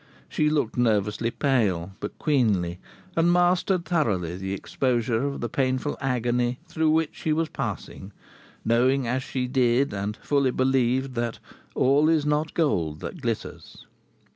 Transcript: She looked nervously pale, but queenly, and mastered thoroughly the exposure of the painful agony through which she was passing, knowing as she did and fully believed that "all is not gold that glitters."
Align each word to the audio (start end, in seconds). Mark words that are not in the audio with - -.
She 0.27 0.49
looked 0.49 0.77
nervously 0.77 1.29
pale, 1.29 1.91
but 1.99 2.17
queenly, 2.17 2.79
and 3.15 3.31
mastered 3.31 3.85
thoroughly 3.85 4.35
the 4.35 4.51
exposure 4.51 5.27
of 5.27 5.41
the 5.41 5.47
painful 5.47 5.95
agony 6.01 6.57
through 6.67 6.89
which 6.89 7.11
she 7.13 7.31
was 7.31 7.49
passing, 7.49 8.11
knowing 8.65 9.05
as 9.05 9.21
she 9.21 9.45
did 9.47 9.93
and 9.93 10.17
fully 10.17 10.49
believed 10.49 11.13
that 11.13 11.37
"all 11.75 12.09
is 12.09 12.25
not 12.25 12.55
gold 12.55 12.99
that 13.01 13.21
glitters." 13.21 13.85